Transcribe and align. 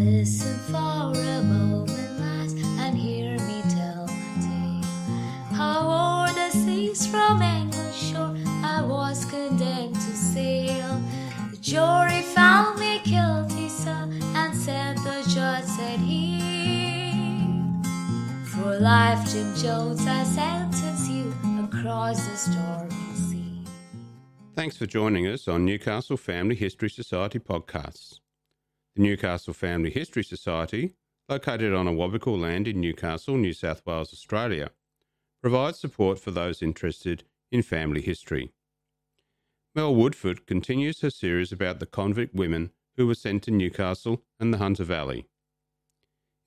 Listen 0.00 0.58
for 0.60 1.12
a 1.12 1.42
moment 1.42 2.18
last 2.18 2.56
and 2.56 2.96
hear 2.96 3.32
me 3.40 3.60
tell 3.68 4.06
my 4.06 4.32
tale. 4.40 5.54
How 5.54 6.24
o'er 6.26 6.32
the 6.32 6.48
seas 6.50 7.06
from 7.06 7.42
English 7.42 8.10
shore 8.10 8.34
I 8.64 8.80
was 8.80 9.26
condemned 9.26 9.96
to 9.96 10.16
sail. 10.16 11.02
The 11.50 11.58
jury 11.58 12.22
found 12.22 12.80
me 12.80 13.00
guilty, 13.04 13.68
sir, 13.68 14.08
and 14.34 14.56
said 14.56 14.96
the 14.98 15.22
judge 15.28 15.64
said 15.64 16.00
he. 16.00 16.40
For 18.46 18.78
life, 18.78 19.30
Jim 19.30 19.54
Jones, 19.54 20.06
I 20.06 20.24
sentence 20.24 21.10
you 21.10 21.34
across 21.62 22.26
the 22.26 22.36
stormy 22.36 23.14
sea. 23.14 23.64
Thanks 24.56 24.78
for 24.78 24.86
joining 24.86 25.26
us 25.26 25.46
on 25.46 25.66
Newcastle 25.66 26.16
Family 26.16 26.54
History 26.54 26.88
Society 26.88 27.38
podcasts. 27.38 28.20
The 28.96 29.02
Newcastle 29.02 29.54
Family 29.54 29.90
History 29.90 30.24
Society, 30.24 30.94
located 31.28 31.72
on 31.72 31.86
Awabakal 31.86 32.40
land 32.40 32.66
in 32.66 32.80
Newcastle, 32.80 33.36
New 33.36 33.52
South 33.52 33.82
Wales, 33.86 34.12
Australia, 34.12 34.70
provides 35.40 35.78
support 35.78 36.18
for 36.18 36.32
those 36.32 36.62
interested 36.62 37.24
in 37.52 37.62
family 37.62 38.00
history. 38.00 38.52
Mel 39.74 39.94
Woodford 39.94 40.46
continues 40.46 41.00
her 41.00 41.10
series 41.10 41.52
about 41.52 41.78
the 41.78 41.86
convict 41.86 42.34
women 42.34 42.72
who 42.96 43.06
were 43.06 43.14
sent 43.14 43.44
to 43.44 43.52
Newcastle 43.52 44.22
and 44.40 44.52
the 44.52 44.58
Hunter 44.58 44.84
Valley. 44.84 45.26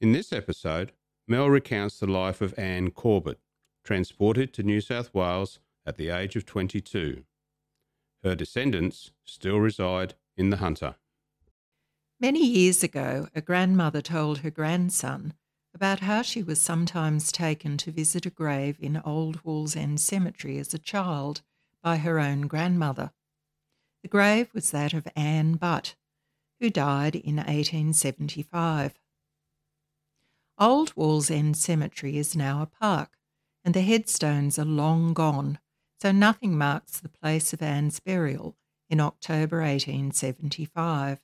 In 0.01 0.11
this 0.11 0.33
episode, 0.33 0.91
Mel 1.27 1.49
recounts 1.49 1.99
the 1.99 2.07
life 2.07 2.41
of 2.41 2.53
Ann 2.59 2.91
Corbett, 2.91 3.39
transported 3.85 4.53
to 4.53 4.63
New 4.63 4.81
South 4.81 5.13
Wales 5.13 5.59
at 5.85 5.95
the 5.95 6.09
age 6.09 6.35
of 6.35 6.45
22. 6.45 7.23
Her 8.21 8.35
descendants 8.35 9.11
still 9.23 9.59
reside 9.59 10.15
in 10.35 10.49
the 10.49 10.57
Hunter. 10.57 10.95
Many 12.23 12.47
years 12.47 12.83
ago, 12.83 13.27
a 13.35 13.41
grandmother 13.41 14.01
told 14.01 14.37
her 14.37 14.49
grandson 14.49 15.33
about 15.75 15.99
how 15.99 16.21
she 16.21 16.41
was 16.41 16.61
sometimes 16.61 17.33
taken 17.33 17.75
to 17.79 17.91
visit 17.91 18.25
a 18.25 18.29
grave 18.29 18.77
in 18.79 19.01
Old 19.03 19.43
Wallsend 19.43 19.99
Cemetery 19.99 20.57
as 20.57 20.73
a 20.73 20.79
child 20.79 21.41
by 21.81 21.97
her 21.97 22.21
own 22.21 22.47
grandmother. 22.47 23.11
The 24.03 24.07
grave 24.07 24.53
was 24.53 24.71
that 24.71 24.93
of 24.93 25.05
Ann 25.17 25.55
Butt, 25.55 25.95
who 26.61 26.69
died 26.69 27.17
in 27.17 27.35
1875. 27.35 28.97
Old 30.57 30.95
Wallsend 30.95 31.57
Cemetery 31.57 32.17
is 32.17 32.37
now 32.37 32.61
a 32.61 32.67
park, 32.67 33.17
and 33.65 33.73
the 33.73 33.81
headstones 33.81 34.57
are 34.57 34.63
long 34.63 35.13
gone, 35.13 35.59
so 35.99 36.13
nothing 36.13 36.57
marks 36.57 37.01
the 37.01 37.09
place 37.09 37.51
of 37.51 37.61
Ann's 37.61 37.99
burial 37.99 38.55
in 38.89 39.01
October 39.01 39.59
1875. 39.59 41.19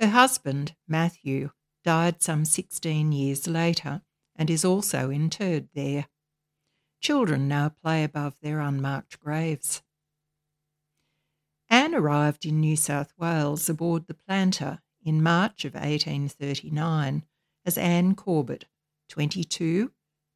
Her 0.00 0.08
husband, 0.08 0.74
Matthew, 0.86 1.50
died 1.84 2.22
some 2.22 2.44
16 2.44 3.12
years 3.12 3.48
later 3.48 4.02
and 4.36 4.48
is 4.48 4.64
also 4.64 5.10
interred 5.10 5.68
there. 5.74 6.06
Children 7.00 7.48
now 7.48 7.70
play 7.70 8.04
above 8.04 8.38
their 8.40 8.60
unmarked 8.60 9.18
graves. 9.18 9.82
Ann 11.68 11.92
arrived 11.94 12.46
in 12.46 12.60
New 12.60 12.76
South 12.76 13.12
Wales 13.18 13.68
aboard 13.68 14.06
the 14.06 14.14
Planter 14.14 14.78
in 15.02 15.20
March 15.22 15.64
of 15.64 15.74
1839 15.74 17.24
as 17.64 17.76
Ann 17.76 18.14
Corbett, 18.14 18.66
22, 19.08 19.90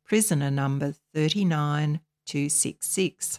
prisoner 0.05 0.51
number 0.51 0.97
39266. 1.15 3.39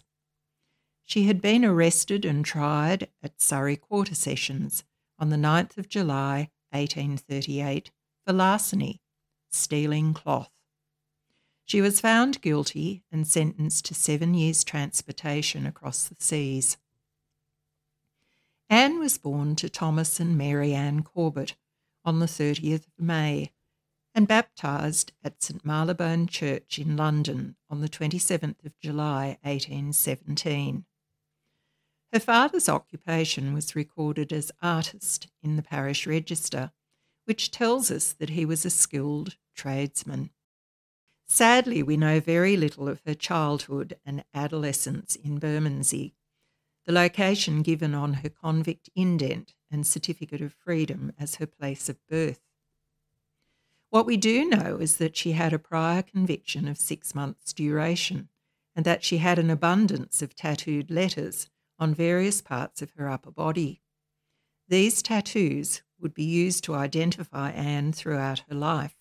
She 1.03 1.25
had 1.25 1.41
been 1.41 1.66
arrested 1.66 2.23
and 2.25 2.45
tried 2.45 3.09
at 3.21 3.41
Surrey 3.41 3.75
Quarter 3.75 4.16
Sessions 4.16 4.85
on 5.19 5.30
the 5.30 5.38
9th 5.38 5.78
of 5.78 5.89
July 5.89 6.50
1838 6.72 7.92
for 8.25 8.33
larceny, 8.33 9.02
stealing 9.50 10.13
cloth. 10.13 10.51
She 11.66 11.81
was 11.81 12.00
found 12.00 12.41
guilty 12.41 13.03
and 13.12 13.28
sentenced 13.28 13.85
to 13.85 13.94
seven 13.94 14.34
years' 14.34 14.63
transportation 14.63 15.66
across 15.66 16.07
the 16.07 16.16
seas. 16.19 16.78
Ann 18.69 19.00
was 19.00 19.18
born 19.18 19.56
to 19.57 19.69
Thomas 19.69 20.19
and 20.19 20.38
Mary 20.38 20.73
Ann 20.73 21.03
Corbett 21.03 21.56
on 22.03 22.19
the 22.19 22.25
30th 22.25 22.88
of 22.88 23.00
May 23.00 23.52
and 24.16 24.28
baptised 24.28 25.12
at 25.23 25.41
St 25.41 25.66
Marylebone 25.66 26.28
Church 26.28 26.78
in 26.78 26.97
London 26.97 27.56
on 27.69 27.81
the 27.81 27.90
27th 27.90 28.66
of 28.66 28.79
July 28.79 29.38
1817. 29.44 30.85
Her 32.13 32.19
father's 32.19 32.69
occupation 32.69 33.56
was 33.56 33.75
recorded 33.75 34.31
as 34.31 34.51
artist 34.62 35.29
in 35.41 35.56
the 35.56 35.63
parish 35.63 36.06
register, 36.06 36.72
which 37.25 37.50
tells 37.50 37.90
us 37.90 38.13
that 38.13 38.29
he 38.29 38.46
was 38.46 38.66
a 38.66 38.69
skilled 38.69 39.35
tradesman. 39.56 40.29
Sadly, 41.25 41.81
we 41.81 41.97
know 41.97 42.19
very 42.19 42.56
little 42.56 42.88
of 42.88 43.02
her 43.07 43.16
childhood 43.16 43.97
and 44.06 44.23
adolescence 44.31 45.16
in 45.16 45.40
Bermondsey, 45.40 46.13
the 46.85 46.91
location 46.91 47.63
given 47.63 47.96
on 47.96 48.13
her 48.16 48.29
convict 48.29 48.91
indent 48.94 49.56
and 49.72 49.88
certificate 49.88 50.41
of 50.41 50.53
freedom 50.53 51.13
as 51.18 51.35
her 51.35 51.47
place 51.47 51.90
of 51.90 51.97
birth. 52.07 52.41
What 53.90 54.06
we 54.06 54.18
do 54.18 54.46
know 54.46 54.78
is 54.78 54.97
that 54.97 55.18
she 55.18 55.31
had 55.31 55.52
a 55.52 55.57
prior 55.57 56.03
conviction 56.03 56.68
of 56.68 56.78
six 56.78 57.16
months' 57.16 57.53
duration 57.53 58.29
and 58.75 58.85
that 58.85 59.03
she 59.03 59.18
had 59.18 59.40
an 59.40 59.50
abundance 59.50 60.22
of 60.22 60.35
tattooed 60.35 60.91
letters 60.91 61.50
on 61.79 61.94
various 61.94 62.41
parts 62.41 62.81
of 62.81 62.91
her 62.91 63.09
upper 63.09 63.31
body. 63.31 63.81
These 64.67 65.01
tattoos 65.01 65.81
would 66.00 66.13
be 66.13 66.23
used 66.23 66.63
to 66.66 66.75
identify 66.75 67.51
Ann 67.51 67.94
throughout 67.94 68.44
her 68.50 68.56
life. 68.56 68.95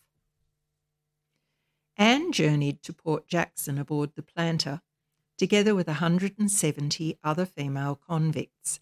Ann 1.97 2.33
journeyed 2.33 2.83
to 2.83 2.93
Port 2.93 3.27
Jackson 3.27 3.78
aboard 3.78 4.15
the 4.15 4.22
Planter, 4.22 4.81
together 5.37 5.75
with 5.75 5.87
170 5.87 7.19
other 7.22 7.47
female 7.47 7.94
convicts, 7.94 8.81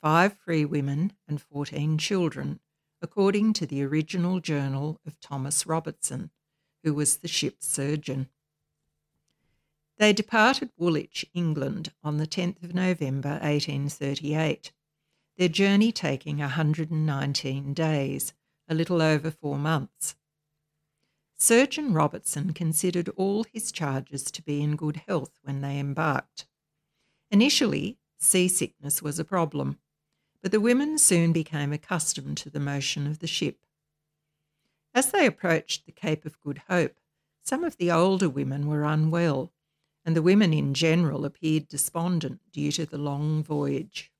five 0.00 0.36
free 0.38 0.64
women, 0.64 1.12
and 1.28 1.40
14 1.40 1.98
children 1.98 2.60
according 3.02 3.52
to 3.52 3.66
the 3.66 3.82
original 3.82 4.38
journal 4.38 5.00
of 5.04 5.18
Thomas 5.18 5.66
Robertson, 5.66 6.30
who 6.84 6.94
was 6.94 7.16
the 7.16 7.28
ship's 7.28 7.66
surgeon. 7.66 8.28
They 9.98 10.12
departed 10.12 10.70
Woolwich, 10.76 11.24
England, 11.34 11.92
on 12.02 12.16
the 12.16 12.26
10th 12.26 12.62
of 12.62 12.74
November 12.74 13.38
1838, 13.42 14.72
their 15.36 15.48
journey 15.48 15.92
taking 15.92 16.38
119 16.38 17.74
days, 17.74 18.34
a 18.68 18.74
little 18.74 19.02
over 19.02 19.30
four 19.30 19.58
months. 19.58 20.16
Surgeon 21.36 21.92
Robertson 21.92 22.52
considered 22.52 23.08
all 23.16 23.44
his 23.44 23.72
charges 23.72 24.24
to 24.24 24.42
be 24.42 24.62
in 24.62 24.76
good 24.76 25.02
health 25.08 25.38
when 25.42 25.60
they 25.60 25.78
embarked. 25.78 26.46
Initially, 27.30 27.98
seasickness 28.18 29.02
was 29.02 29.18
a 29.18 29.24
problem, 29.24 29.78
but 30.40 30.52
the 30.52 30.60
women 30.60 30.98
soon 30.98 31.32
became 31.32 31.72
accustomed 31.72 32.36
to 32.38 32.50
the 32.50 32.60
motion 32.60 33.06
of 33.06 33.18
the 33.18 33.26
ship. 33.26 33.58
As 34.94 35.10
they 35.10 35.26
approached 35.26 35.86
the 35.86 35.92
Cape 35.92 36.24
of 36.24 36.40
Good 36.40 36.62
Hope, 36.68 37.00
some 37.42 37.64
of 37.64 37.76
the 37.76 37.90
older 37.90 38.28
women 38.28 38.68
were 38.68 38.84
unwell, 38.84 39.52
and 40.04 40.16
the 40.16 40.22
women 40.22 40.52
in 40.52 40.74
general 40.74 41.24
appeared 41.24 41.68
despondent 41.68 42.40
due 42.52 42.72
to 42.72 42.86
the 42.86 42.98
long 42.98 43.42
voyage. 43.42 44.10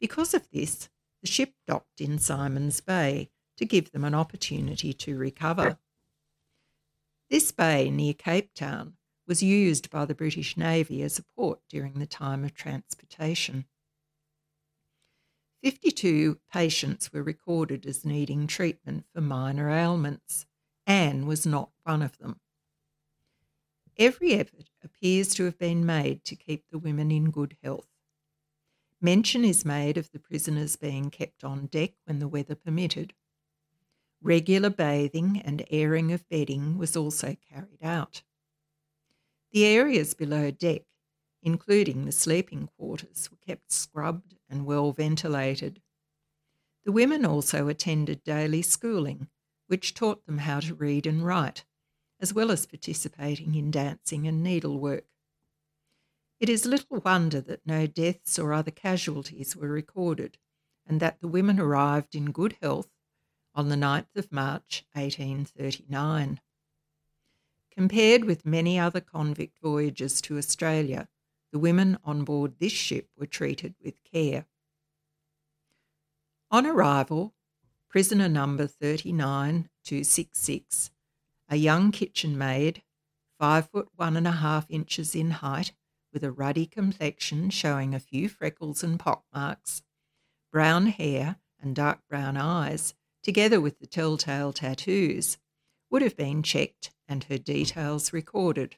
Because 0.00 0.34
of 0.34 0.50
this, 0.50 0.88
the 1.22 1.26
ship 1.26 1.54
docked 1.66 2.00
in 2.00 2.18
Simon's 2.18 2.80
Bay 2.80 3.30
to 3.56 3.64
give 3.64 3.90
them 3.90 4.04
an 4.04 4.14
opportunity 4.14 4.92
to 4.92 5.18
recover. 5.18 5.78
This 7.30 7.50
bay 7.52 7.90
near 7.90 8.14
Cape 8.14 8.54
Town 8.54 8.94
was 9.26 9.42
used 9.42 9.90
by 9.90 10.04
the 10.04 10.14
British 10.14 10.56
Navy 10.56 11.02
as 11.02 11.18
a 11.18 11.24
port 11.36 11.60
during 11.68 11.98
the 11.98 12.06
time 12.06 12.44
of 12.44 12.54
transportation. 12.54 13.66
52 15.62 16.38
patients 16.52 17.12
were 17.12 17.22
recorded 17.22 17.84
as 17.84 18.04
needing 18.04 18.46
treatment 18.46 19.04
for 19.12 19.20
minor 19.20 19.70
ailments. 19.70 20.46
Ann 20.86 21.26
was 21.26 21.44
not 21.44 21.70
one 21.82 22.00
of 22.00 22.16
them. 22.18 22.40
Every 23.98 24.32
effort 24.32 24.70
appears 24.82 25.34
to 25.34 25.44
have 25.44 25.58
been 25.58 25.84
made 25.84 26.24
to 26.24 26.36
keep 26.36 26.64
the 26.70 26.78
women 26.78 27.10
in 27.10 27.30
good 27.30 27.56
health. 27.62 27.88
Mention 29.00 29.44
is 29.44 29.64
made 29.64 29.96
of 29.96 30.10
the 30.10 30.18
prisoners 30.18 30.76
being 30.76 31.10
kept 31.10 31.44
on 31.44 31.66
deck 31.66 31.92
when 32.04 32.18
the 32.18 32.28
weather 32.28 32.54
permitted. 32.54 33.14
Regular 34.20 34.70
bathing 34.70 35.40
and 35.44 35.64
airing 35.70 36.12
of 36.12 36.28
bedding 36.28 36.78
was 36.78 36.96
also 36.96 37.36
carried 37.50 37.82
out. 37.82 38.22
The 39.52 39.64
areas 39.64 40.14
below 40.14 40.50
deck 40.50 40.82
including 41.42 42.04
the 42.04 42.12
sleeping 42.12 42.68
quarters, 42.76 43.30
were 43.30 43.36
kept 43.36 43.70
scrubbed 43.72 44.36
and 44.48 44.66
well 44.66 44.92
ventilated. 44.92 45.80
The 46.84 46.92
women 46.92 47.24
also 47.24 47.68
attended 47.68 48.24
daily 48.24 48.62
schooling, 48.62 49.28
which 49.66 49.94
taught 49.94 50.24
them 50.26 50.38
how 50.38 50.60
to 50.60 50.74
read 50.74 51.06
and 51.06 51.24
write, 51.24 51.64
as 52.20 52.34
well 52.34 52.50
as 52.50 52.66
participating 52.66 53.54
in 53.54 53.70
dancing 53.70 54.26
and 54.26 54.42
needlework. 54.42 55.04
It 56.40 56.48
is 56.48 56.66
little 56.66 57.00
wonder 57.00 57.40
that 57.40 57.66
no 57.66 57.86
deaths 57.86 58.38
or 58.38 58.52
other 58.52 58.70
casualties 58.70 59.56
were 59.56 59.68
recorded, 59.68 60.38
and 60.86 61.00
that 61.00 61.20
the 61.20 61.28
women 61.28 61.58
arrived 61.58 62.14
in 62.14 62.30
good 62.30 62.56
health 62.62 62.88
on 63.54 63.68
the 63.68 63.76
9th 63.76 64.16
of 64.16 64.30
March 64.30 64.84
1839. 64.92 66.40
Compared 67.70 68.24
with 68.24 68.46
many 68.46 68.78
other 68.78 69.00
convict 69.00 69.58
voyages 69.60 70.20
to 70.20 70.38
Australia, 70.38 71.08
the 71.52 71.58
women 71.58 71.98
on 72.04 72.24
board 72.24 72.58
this 72.58 72.72
ship 72.72 73.08
were 73.16 73.26
treated 73.26 73.74
with 73.82 74.04
care. 74.04 74.46
On 76.50 76.66
arrival, 76.66 77.34
prisoner 77.88 78.28
number 78.28 78.66
39266, 78.66 80.90
a 81.48 81.56
young 81.56 81.90
kitchen 81.90 82.36
maid, 82.36 82.82
five 83.38 83.70
foot 83.70 83.88
one 83.94 84.16
and 84.16 84.26
a 84.26 84.32
half 84.32 84.66
inches 84.68 85.14
in 85.14 85.30
height, 85.30 85.72
with 86.12 86.24
a 86.24 86.32
ruddy 86.32 86.66
complexion 86.66 87.50
showing 87.50 87.94
a 87.94 88.00
few 88.00 88.28
freckles 88.28 88.82
and 88.82 88.98
pockmarks, 88.98 89.82
brown 90.52 90.86
hair 90.86 91.36
and 91.60 91.76
dark 91.76 92.00
brown 92.08 92.36
eyes, 92.36 92.94
together 93.22 93.60
with 93.60 93.78
the 93.78 93.86
telltale 93.86 94.52
tattoos, 94.52 95.38
would 95.90 96.02
have 96.02 96.16
been 96.16 96.42
checked 96.42 96.90
and 97.06 97.24
her 97.24 97.38
details 97.38 98.12
recorded. 98.12 98.76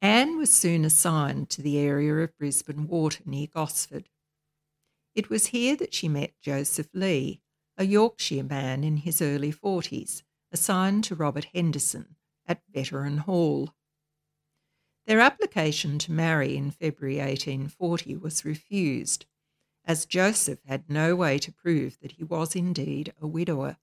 Ann 0.00 0.36
was 0.36 0.52
soon 0.52 0.84
assigned 0.84 1.50
to 1.50 1.62
the 1.62 1.78
area 1.78 2.14
of 2.18 2.36
Brisbane 2.38 2.86
Water 2.86 3.22
near 3.26 3.48
Gosford. 3.48 4.08
It 5.14 5.28
was 5.28 5.48
here 5.48 5.74
that 5.76 5.92
she 5.92 6.08
met 6.08 6.34
Joseph 6.40 6.88
Lee, 6.94 7.40
a 7.76 7.84
Yorkshire 7.84 8.44
man 8.44 8.84
in 8.84 8.98
his 8.98 9.20
early 9.20 9.52
40s, 9.52 10.22
assigned 10.52 11.04
to 11.04 11.14
Robert 11.14 11.46
Henderson 11.54 12.16
at 12.46 12.62
Veteran 12.72 13.18
Hall. 13.18 13.74
Their 15.06 15.20
application 15.20 15.98
to 16.00 16.12
marry 16.12 16.56
in 16.56 16.70
February 16.70 17.18
1840 17.18 18.16
was 18.16 18.44
refused, 18.44 19.26
as 19.84 20.06
Joseph 20.06 20.58
had 20.66 20.90
no 20.90 21.16
way 21.16 21.38
to 21.38 21.52
prove 21.52 21.98
that 22.00 22.12
he 22.12 22.24
was 22.24 22.54
indeed 22.54 23.12
a 23.20 23.26
widower. 23.26 23.78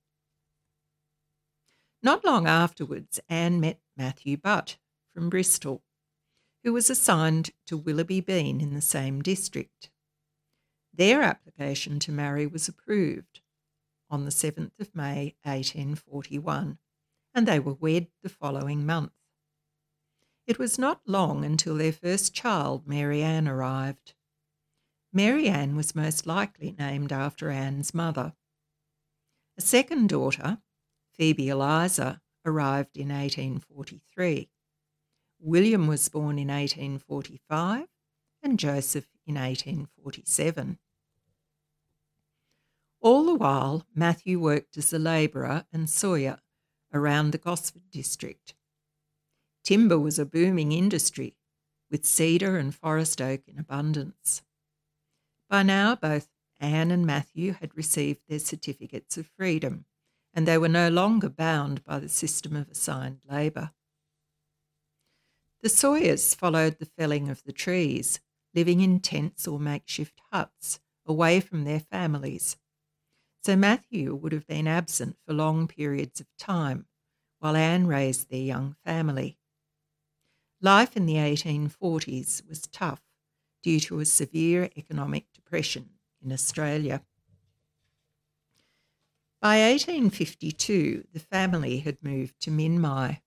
Not 2.03 2.23
long 2.23 2.45
afterwards, 2.45 3.19
Ann 3.27 3.59
met 3.59 3.79
Matthew 3.97 4.37
Butt 4.37 4.77
from 5.13 5.29
Bristol, 5.29 5.83
who 6.63 6.73
was 6.73 6.89
assigned 6.89 7.51
to 7.65 7.77
Willoughby 7.77 8.21
Bean 8.21 8.61
in 8.61 8.75
the 8.75 8.81
same 8.81 9.21
district. 9.21 9.89
Their 10.93 11.23
application 11.23 11.99
to 11.99 12.11
marry 12.11 12.45
was 12.45 12.67
approved 12.67 13.41
on 14.09 14.25
the 14.25 14.31
7th 14.31 14.79
of 14.79 14.95
May 14.95 15.35
1841, 15.43 16.77
and 17.33 17.47
they 17.47 17.59
were 17.59 17.73
wed 17.73 18.07
the 18.23 18.29
following 18.29 18.85
month. 18.85 19.11
It 20.47 20.59
was 20.59 20.77
not 20.77 21.01
long 21.07 21.43
until 21.43 21.75
their 21.75 21.91
first 21.93 22.33
child, 22.33 22.87
Mary 22.87 23.23
Ann, 23.23 23.47
arrived. 23.47 24.13
Mary 25.11 25.47
Ann 25.47 25.75
was 25.75 25.95
most 25.95 26.27
likely 26.27 26.75
named 26.77 27.11
after 27.11 27.49
Ann's 27.49 27.93
mother. 27.93 28.33
A 29.57 29.61
second 29.61 30.09
daughter, 30.09 30.59
Phoebe 31.13 31.49
Eliza, 31.49 32.21
arrived 32.45 32.97
in 32.97 33.09
1843. 33.09 34.49
William 35.39 35.87
was 35.87 36.09
born 36.09 36.37
in 36.37 36.49
1845 36.49 37.87
and 38.43 38.59
Joseph 38.59 39.07
in 39.25 39.35
1847. 39.35 40.77
All 43.05 43.23
the 43.23 43.35
while, 43.35 43.85
Matthew 43.93 44.39
worked 44.39 44.79
as 44.79 44.91
a 44.91 44.97
labourer 44.97 45.67
and 45.71 45.87
sawyer 45.87 46.39
around 46.91 47.29
the 47.29 47.37
Gosford 47.37 47.91
district. 47.91 48.55
Timber 49.63 49.99
was 49.99 50.17
a 50.17 50.25
booming 50.25 50.71
industry, 50.71 51.37
with 51.91 52.03
cedar 52.03 52.57
and 52.57 52.73
forest 52.73 53.21
oak 53.21 53.41
in 53.47 53.59
abundance. 53.59 54.41
By 55.47 55.61
now, 55.61 55.95
both 55.95 56.29
Ann 56.59 56.89
and 56.89 57.05
Matthew 57.05 57.53
had 57.53 57.77
received 57.77 58.21
their 58.27 58.39
certificates 58.39 59.19
of 59.19 59.29
freedom, 59.37 59.85
and 60.33 60.47
they 60.47 60.57
were 60.57 60.67
no 60.67 60.89
longer 60.89 61.29
bound 61.29 61.83
by 61.83 61.99
the 61.99 62.09
system 62.09 62.55
of 62.55 62.69
assigned 62.69 63.21
labour. 63.29 63.71
The 65.61 65.69
Sawyers 65.69 66.33
followed 66.33 66.79
the 66.79 66.89
felling 66.97 67.29
of 67.29 67.43
the 67.43 67.53
trees, 67.53 68.19
living 68.55 68.81
in 68.81 68.99
tents 68.99 69.47
or 69.47 69.59
makeshift 69.59 70.19
huts, 70.31 70.79
away 71.05 71.39
from 71.39 71.65
their 71.65 71.81
families. 71.81 72.57
So 73.45 73.55
Matthew 73.55 74.15
would 74.15 74.31
have 74.31 74.47
been 74.47 74.67
absent 74.67 75.17
for 75.23 75.31
long 75.31 75.67
periods 75.67 76.19
of 76.19 76.25
time, 76.35 76.87
while 77.37 77.55
Ann 77.55 77.85
raised 77.85 78.31
their 78.31 78.39
young 78.39 78.75
family. 78.83 79.37
Life 80.61 80.97
in 80.97 81.05
the 81.05 81.17
1840s 81.17 82.49
was 82.49 82.61
tough 82.61 83.03
due 83.61 83.79
to 83.81 83.99
a 83.99 84.05
severe 84.05 84.71
economic 84.75 85.31
depression 85.31 85.91
in 86.23 86.31
Australia. 86.31 87.03
By 89.39 89.59
1852, 89.59 91.03
the 91.13 91.19
family 91.19 91.77
had 91.77 92.01
moved 92.01 92.39
to 92.41 92.49
Minmi. 92.49 93.21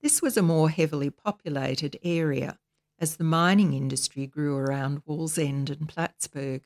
This 0.00 0.22
was 0.22 0.36
a 0.36 0.40
more 0.40 0.70
heavily 0.70 1.10
populated 1.10 1.98
area 2.04 2.60
as 3.00 3.16
the 3.16 3.24
mining 3.24 3.72
industry 3.72 4.28
grew 4.28 4.56
around 4.56 5.04
Wallsend 5.04 5.68
and 5.68 5.88
Plattsburg. 5.88 6.62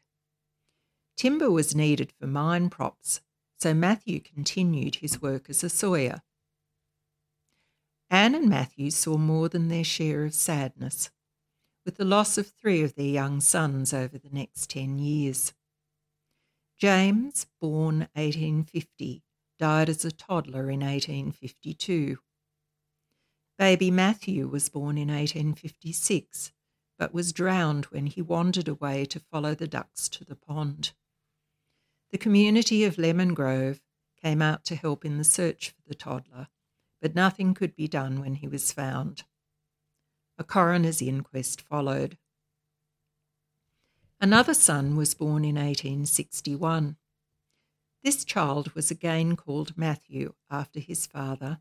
Timber 1.17 1.50
was 1.50 1.75
needed 1.75 2.12
for 2.19 2.26
mine 2.26 2.70
props, 2.70 3.20
so 3.59 3.73
Matthew 3.75 4.20
continued 4.20 4.97
his 4.97 5.23
work 5.23 5.49
as 5.49 5.62
a 5.62 5.69
sawyer. 5.69 6.23
Ann 8.11 8.35
and 8.35 8.49
Matthew 8.49 8.91
saw 8.91 9.17
more 9.17 9.49
than 9.49 9.69
their 9.69 9.85
share 9.85 10.25
of 10.25 10.35
sadness 10.35 11.11
with 11.85 11.97
the 11.97 12.05
loss 12.05 12.38
of 12.38 12.49
three 12.49 12.82
of 12.82 12.94
their 12.94 13.06
young 13.06 13.41
sons 13.41 13.93
over 13.93 14.19
the 14.19 14.31
next 14.31 14.70
10 14.70 14.99
years. 14.99 15.53
James, 16.79 17.47
born 17.61 18.09
1850, 18.14 19.23
died 19.59 19.88
as 19.88 20.05
a 20.05 20.12
toddler 20.12 20.70
in 20.70 20.81
1852. 20.81 22.19
Baby 23.59 23.91
Matthew 23.91 24.49
was 24.49 24.69
born 24.69 24.99
in 24.99 25.09
1856, 25.09 26.53
but 26.99 27.14
was 27.14 27.32
drowned 27.32 27.85
when 27.87 28.06
he 28.06 28.20
wandered 28.20 28.69
away 28.69 29.05
to 29.06 29.20
follow 29.20 29.55
the 29.55 29.69
ducks 29.69 30.09
to 30.09 30.25
the 30.25 30.35
pond. 30.35 30.93
The 32.12 32.19
community 32.19 32.85
of 32.85 32.99
Lemon 32.99 33.32
Grove 33.32 33.81
came 34.23 34.43
out 34.43 34.64
to 34.67 34.76
help 34.76 35.05
in 35.05 35.17
the 35.17 35.25
search 35.25 35.70
for 35.70 35.82
the 35.88 35.94
toddler, 35.94 36.49
but 37.00 37.14
nothing 37.14 37.55
could 37.55 37.75
be 37.75 37.88
done 37.88 38.20
when 38.20 38.37
he 38.37 38.47
was 38.47 38.70
found. 38.70 39.25
A 40.37 40.44
coroner's 40.44 41.00
inquest 41.00 41.62
followed. 41.62 42.19
Another 44.21 44.54
son 44.54 44.95
was 44.95 45.14
born 45.14 45.45
in 45.45 45.57
1861. 45.57 46.97
This 48.04 48.25
child 48.25 48.73
was 48.75 48.90
again 48.90 49.35
called 49.35 49.76
Matthew 49.76 50.35
after 50.50 50.81
his 50.81 51.07
father 51.07 51.61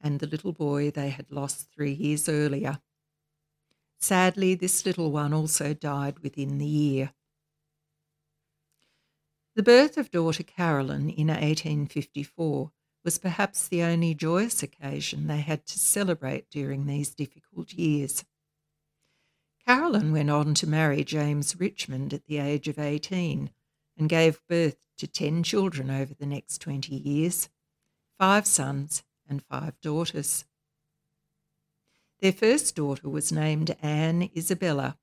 and 0.00 0.20
the 0.20 0.26
little 0.26 0.52
boy 0.52 0.90
they 0.90 1.10
had 1.10 1.30
lost 1.30 1.70
three 1.72 1.92
years 1.92 2.28
earlier. 2.28 2.80
Sadly, 3.98 4.54
this 4.54 4.84
little 4.84 5.10
one 5.10 5.32
also 5.32 5.74
died 5.74 6.18
within 6.20 6.58
the 6.58 6.66
year. 6.66 7.12
The 9.56 9.62
birth 9.62 9.96
of 9.96 10.10
daughter 10.10 10.42
Carolyn 10.42 11.08
in 11.08 11.28
1854 11.28 12.72
was 13.02 13.18
perhaps 13.18 13.66
the 13.66 13.82
only 13.82 14.14
joyous 14.14 14.62
occasion 14.62 15.28
they 15.28 15.40
had 15.40 15.64
to 15.68 15.78
celebrate 15.78 16.50
during 16.50 16.84
these 16.84 17.14
difficult 17.14 17.72
years. 17.72 18.26
Carolyn 19.66 20.12
went 20.12 20.28
on 20.28 20.52
to 20.56 20.66
marry 20.66 21.04
James 21.04 21.58
Richmond 21.58 22.12
at 22.12 22.26
the 22.26 22.36
age 22.36 22.68
of 22.68 22.78
18 22.78 23.48
and 23.96 24.08
gave 24.10 24.46
birth 24.46 24.76
to 24.98 25.06
10 25.06 25.42
children 25.42 25.90
over 25.90 26.12
the 26.12 26.26
next 26.26 26.58
20 26.58 26.94
years 26.94 27.48
five 28.18 28.46
sons 28.46 29.04
and 29.26 29.42
five 29.42 29.80
daughters. 29.80 30.44
Their 32.20 32.32
first 32.32 32.76
daughter 32.76 33.08
was 33.08 33.32
named 33.32 33.74
Anne 33.80 34.28
Isabella, 34.36 34.98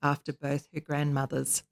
after 0.00 0.32
both 0.32 0.68
her 0.72 0.80
grandmothers. 0.80 1.64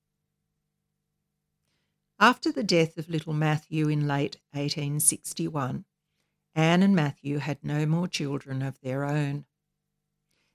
After 2.20 2.52
the 2.52 2.64
death 2.64 2.96
of 2.96 3.08
little 3.08 3.32
Matthew 3.32 3.88
in 3.88 4.06
late 4.06 4.36
1861, 4.52 5.84
Ann 6.54 6.82
and 6.82 6.94
Matthew 6.94 7.38
had 7.38 7.62
no 7.62 7.84
more 7.86 8.08
children 8.08 8.62
of 8.62 8.80
their 8.80 9.04
own. 9.04 9.46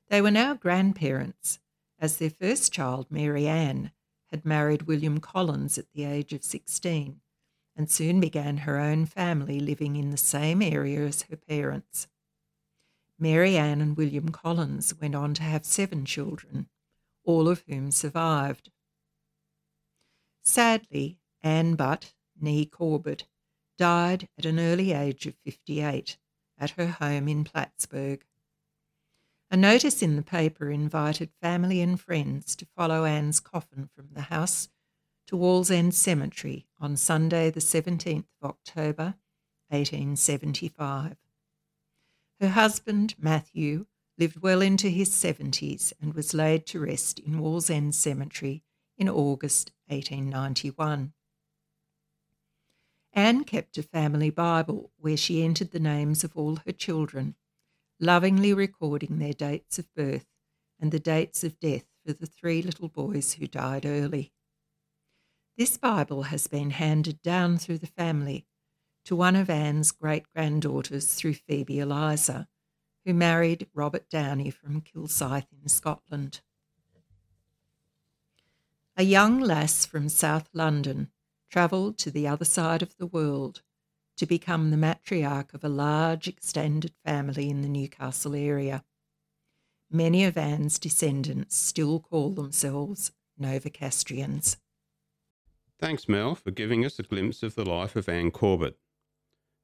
They 0.07 0.21
were 0.21 0.31
now 0.31 0.53
grandparents, 0.53 1.59
as 1.99 2.17
their 2.17 2.29
first 2.29 2.71
child, 2.71 3.07
Mary 3.09 3.47
Ann, 3.47 3.91
had 4.31 4.45
married 4.45 4.83
William 4.83 5.19
Collins 5.19 5.77
at 5.77 5.91
the 5.91 6.05
age 6.05 6.33
of 6.33 6.43
16 6.43 7.21
and 7.79 7.89
soon 7.89 8.19
began 8.19 8.57
her 8.57 8.77
own 8.77 9.05
family 9.05 9.57
living 9.57 9.95
in 9.95 10.09
the 10.09 10.17
same 10.17 10.61
area 10.61 10.99
as 11.05 11.21
her 11.23 11.37
parents. 11.37 12.09
Mary 13.17 13.55
Ann 13.55 13.79
and 13.79 13.95
William 13.95 14.29
Collins 14.29 14.93
went 14.99 15.15
on 15.15 15.33
to 15.35 15.43
have 15.43 15.63
seven 15.63 16.03
children, 16.03 16.67
all 17.23 17.47
of 17.47 17.63
whom 17.69 17.89
survived. 17.89 18.69
Sadly, 20.43 21.19
Ann 21.41 21.75
Butt, 21.75 22.13
née 22.41 22.69
Corbett, 22.69 23.25
died 23.77 24.27
at 24.37 24.45
an 24.45 24.59
early 24.59 24.91
age 24.91 25.25
of 25.25 25.35
58 25.45 26.17
at 26.57 26.71
her 26.71 26.87
home 26.87 27.27
in 27.27 27.43
Plattsburg. 27.43 28.25
A 29.51 29.57
notice 29.57 30.01
in 30.01 30.15
the 30.15 30.21
paper 30.21 30.69
invited 30.69 31.31
family 31.41 31.81
and 31.81 31.99
friends 31.99 32.55
to 32.57 32.67
follow 32.75 33.05
Ann's 33.05 33.39
coffin 33.39 33.89
from 33.95 34.09
the 34.13 34.23
house 34.23 34.69
to 35.27 35.35
Wallsend 35.35 35.93
Cemetery 35.93 36.67
on 36.79 36.97
Sunday, 36.97 37.49
the 37.49 37.59
17th 37.59 38.25
of 38.41 38.49
October, 38.49 39.15
1875. 39.69 41.15
Her 42.39 42.49
husband, 42.49 43.15
Matthew, 43.17 43.85
lived 44.17 44.41
well 44.41 44.61
into 44.61 44.89
his 44.89 45.09
70s 45.09 45.93
and 46.01 46.13
was 46.13 46.33
laid 46.33 46.65
to 46.67 46.79
rest 46.79 47.19
in 47.19 47.39
Wallsend 47.39 47.93
Cemetery 47.93 48.63
in 48.97 49.07
August 49.07 49.71
1891. 49.87 51.13
Ann 53.13 53.43
kept 53.43 53.77
a 53.77 53.83
family 53.83 54.29
Bible 54.29 54.91
where 54.97 55.17
she 55.17 55.43
entered 55.43 55.71
the 55.71 55.79
names 55.79 56.23
of 56.23 56.35
all 56.35 56.57
her 56.65 56.71
children, 56.71 57.35
lovingly 57.99 58.53
recording 58.53 59.19
their 59.19 59.33
dates 59.33 59.79
of 59.79 59.93
birth 59.93 60.27
and 60.79 60.91
the 60.91 60.99
dates 60.99 61.43
of 61.43 61.59
death 61.59 61.85
for 62.05 62.13
the 62.13 62.27
three 62.27 62.61
little 62.61 62.87
boys 62.87 63.33
who 63.33 63.47
died 63.47 63.85
early. 63.85 64.31
This 65.57 65.75
Bible 65.75 66.23
has 66.23 66.47
been 66.47 66.69
handed 66.69 67.21
down 67.21 67.57
through 67.57 67.79
the 67.79 67.87
family 67.87 68.45
to 69.05 69.15
one 69.15 69.35
of 69.35 69.49
Ann's 69.49 69.91
great 69.91 70.31
granddaughters 70.33 71.13
through 71.13 71.33
Phoebe 71.33 71.79
Eliza, 71.79 72.47
who 73.05 73.13
married 73.13 73.67
Robert 73.73 74.09
Downey 74.09 74.51
from 74.51 74.81
Kilsyth 74.81 75.47
in 75.51 75.67
Scotland. 75.67 76.41
A 78.95 79.03
young 79.03 79.39
lass 79.39 79.85
from 79.85 80.09
South 80.09 80.49
London 80.53 81.09
travelled 81.49 81.97
to 81.97 82.11
the 82.11 82.27
other 82.27 82.45
side 82.45 82.81
of 82.81 82.95
the 82.97 83.07
world 83.07 83.61
to 84.17 84.25
become 84.25 84.69
the 84.69 84.77
matriarch 84.77 85.53
of 85.53 85.63
a 85.63 85.69
large 85.69 86.27
extended 86.27 86.93
family 87.05 87.49
in 87.49 87.61
the 87.61 87.69
Newcastle 87.69 88.35
area. 88.35 88.83
Many 89.89 90.25
of 90.25 90.37
Ann's 90.37 90.77
descendants 90.77 91.55
still 91.55 91.99
call 91.99 92.31
themselves 92.31 93.11
Novocastrians. 93.41 94.57
Thanks, 95.79 96.09
Mel, 96.09 96.35
for 96.35 96.51
giving 96.51 96.85
us 96.85 96.99
a 96.99 97.03
glimpse 97.03 97.41
of 97.41 97.55
the 97.55 97.63
life 97.63 97.95
of 97.95 98.09
Ann 98.09 98.31
Corbett. 98.31 98.77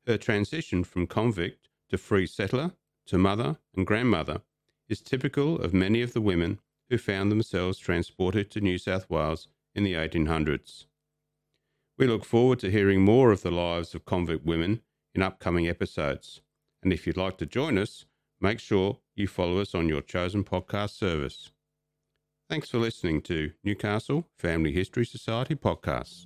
Her 0.07 0.17
transition 0.17 0.83
from 0.83 1.07
convict 1.07 1.67
to 1.89 1.97
free 1.97 2.25
settler 2.25 2.71
to 3.07 3.17
mother 3.17 3.57
and 3.75 3.85
grandmother 3.85 4.41
is 4.87 5.01
typical 5.01 5.59
of 5.59 5.73
many 5.73 6.01
of 6.01 6.13
the 6.13 6.21
women 6.21 6.59
who 6.89 6.97
found 6.97 7.31
themselves 7.31 7.77
transported 7.77 8.49
to 8.51 8.61
New 8.61 8.77
South 8.77 9.09
Wales 9.09 9.47
in 9.73 9.83
the 9.83 9.93
1800s. 9.93 10.85
We 11.97 12.07
look 12.07 12.25
forward 12.25 12.59
to 12.59 12.69
hearing 12.69 13.01
more 13.05 13.31
of 13.31 13.41
the 13.41 13.51
lives 13.51 13.95
of 13.95 14.03
convict 14.03 14.45
women 14.45 14.81
in 15.13 15.21
upcoming 15.21 15.69
episodes. 15.69 16.41
And 16.83 16.91
if 16.91 17.07
you'd 17.07 17.15
like 17.15 17.37
to 17.37 17.45
join 17.45 17.77
us, 17.77 18.03
make 18.41 18.59
sure 18.59 18.99
you 19.15 19.27
follow 19.27 19.59
us 19.59 19.73
on 19.73 19.87
your 19.87 20.01
chosen 20.01 20.43
podcast 20.43 20.89
service. 20.89 21.51
Thanks 22.49 22.69
for 22.69 22.79
listening 22.79 23.21
to 23.23 23.53
Newcastle 23.63 24.27
Family 24.37 24.73
History 24.73 25.05
Society 25.05 25.55
podcasts. 25.55 26.25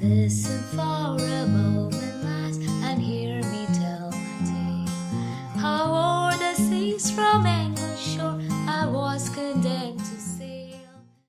Listen 0.00 0.62
for 0.76 1.16
a 1.20 1.46
moment, 1.48 2.24
last, 2.24 2.60
and 2.84 3.02
hear 3.02 3.42
me 3.50 3.66
tell 3.74 4.10
my 4.12 4.46
tale. 4.46 5.60
How 5.60 6.30
o'er 6.32 6.38
the 6.38 6.54
seas 6.54 7.10
from 7.10 7.46
English 7.46 8.14
shore 8.14 8.40
I 8.68 8.86
was. 8.86 9.28